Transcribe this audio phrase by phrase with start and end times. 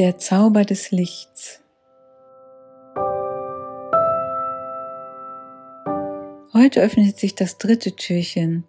[0.00, 1.60] Der Zauber des Lichts.
[6.54, 8.64] Heute öffnet sich das dritte Türchen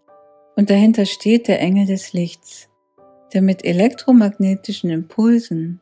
[0.57, 2.67] und dahinter steht der Engel des Lichts,
[3.31, 5.79] der mit elektromagnetischen Impulsen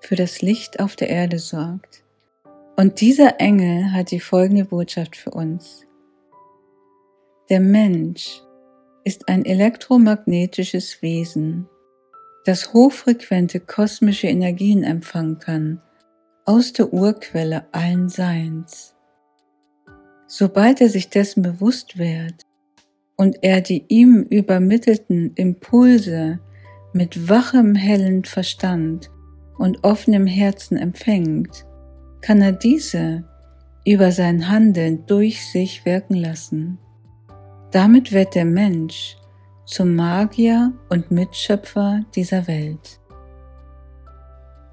[0.00, 2.02] für das Licht auf der Erde sorgt.
[2.76, 5.86] Und dieser Engel hat die folgende Botschaft für uns.
[7.50, 8.42] Der Mensch
[9.04, 11.68] ist ein elektromagnetisches Wesen
[12.44, 15.80] das hochfrequente kosmische Energien empfangen kann
[16.44, 18.94] aus der Urquelle allen Seins.
[20.26, 22.42] Sobald er sich dessen bewusst wird
[23.16, 26.40] und er die ihm übermittelten Impulse
[26.94, 29.10] mit wachem, hellen Verstand
[29.58, 31.66] und offenem Herzen empfängt,
[32.22, 33.24] kann er diese
[33.84, 36.78] über sein Handeln durch sich wirken lassen.
[37.70, 39.16] Damit wird der Mensch
[39.68, 42.98] zum Magier und Mitschöpfer dieser Welt.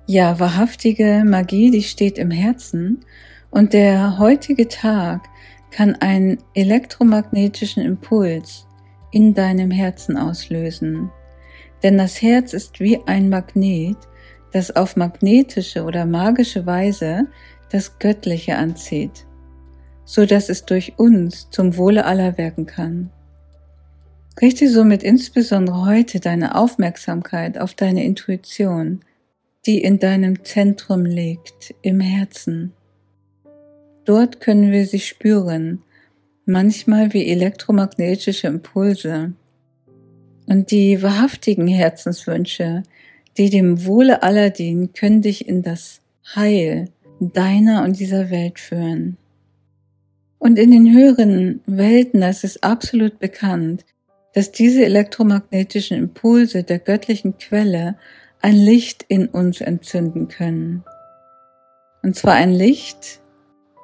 [0.08, 3.02] Ja, wahrhaftige Magie, die steht im Herzen
[3.52, 5.28] und der heutige Tag
[5.70, 8.68] kann einen elektromagnetischen Impuls
[9.12, 11.12] in deinem Herzen auslösen.
[11.84, 13.98] Denn das Herz ist wie ein Magnet,
[14.54, 17.28] das auf magnetische oder magische Weise
[17.70, 19.26] das Göttliche anzieht,
[20.06, 23.12] so dass es durch uns zum Wohle aller wirken kann.
[24.42, 29.00] Richte somit insbesondere heute deine Aufmerksamkeit auf deine Intuition,
[29.66, 32.74] die in deinem Zentrum liegt, im Herzen.
[34.04, 35.84] Dort können wir sie spüren,
[36.46, 39.34] manchmal wie elektromagnetische Impulse.
[40.48, 42.84] Und die wahrhaftigen Herzenswünsche,
[43.38, 46.02] die dem Wohle aller dienen, können dich in das
[46.36, 49.18] Heil deiner und dieser Welt führen.
[50.38, 53.86] Und in den höheren Welten, das ist absolut bekannt,
[54.36, 57.96] dass diese elektromagnetischen Impulse der göttlichen Quelle
[58.42, 60.84] ein Licht in uns entzünden können.
[62.04, 63.22] Und zwar ein Licht,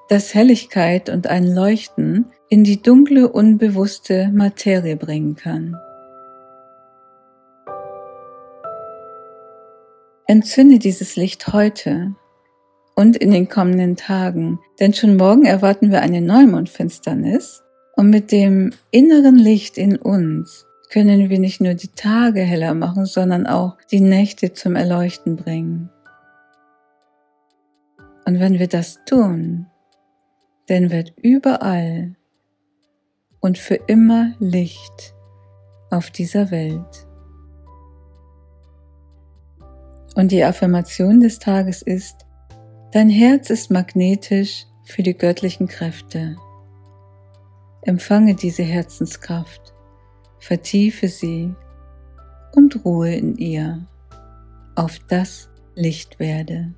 [0.10, 5.78] das Helligkeit und ein Leuchten in die dunkle, unbewusste Materie bringen kann.
[10.28, 12.14] Entzünde dieses Licht heute
[12.96, 17.64] und in den kommenden Tagen, denn schon morgen erwarten wir eine Neumondfinsternis
[17.96, 23.06] und mit dem inneren Licht in uns können wir nicht nur die Tage heller machen,
[23.06, 25.90] sondern auch die Nächte zum Erleuchten bringen.
[28.26, 29.68] Und wenn wir das tun,
[30.68, 32.16] dann wird überall
[33.40, 35.14] und für immer Licht
[35.90, 37.08] auf dieser Welt.
[40.16, 42.26] Und die Affirmation des Tages ist,
[42.92, 46.36] dein Herz ist magnetisch für die göttlichen Kräfte.
[47.84, 49.74] Empfange diese Herzenskraft,
[50.40, 51.54] vertiefe sie
[52.54, 53.88] und ruhe in ihr,
[54.76, 56.74] auf das Licht werde.